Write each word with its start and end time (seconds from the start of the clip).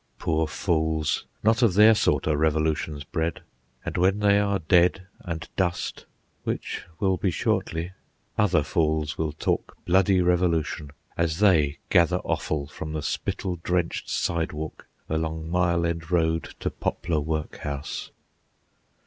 Poor 0.17 0.47
fools! 0.47 1.25
Not 1.43 1.61
of 1.61 1.75
their 1.75 1.93
sort 1.93 2.27
are 2.27 2.35
revolutions 2.35 3.03
bred. 3.03 3.41
And 3.85 3.97
when 3.97 4.17
they 4.17 4.39
are 4.39 4.57
dead 4.57 5.05
and 5.19 5.47
dust, 5.55 6.05
which 6.43 6.85
will 6.99 7.17
be 7.17 7.29
shortly, 7.29 7.91
other 8.35 8.63
fools 8.63 9.19
will 9.19 9.31
talk 9.31 9.77
bloody 9.85 10.19
revolution 10.19 10.89
as 11.17 11.37
they 11.37 11.77
gather 11.91 12.17
offal 12.25 12.65
from 12.65 12.93
the 12.93 13.03
spittle 13.03 13.59
drenched 13.61 14.09
sidewalk 14.09 14.87
along 15.07 15.51
Mile 15.51 15.85
End 15.85 16.09
Road 16.09 16.55
to 16.61 16.71
Poplar 16.71 17.19
Workhouse. 17.19 18.09